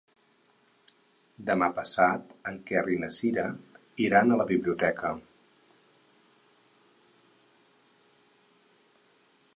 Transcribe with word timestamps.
Demà 1.49 1.67
passat 1.79 2.33
en 2.51 2.57
Quer 2.69 2.81
i 2.95 2.97
na 3.03 3.11
Cira 3.17 3.45
iran 4.07 4.31
a 4.37 4.41
la 4.41 4.49
biblioteca. 4.53 5.13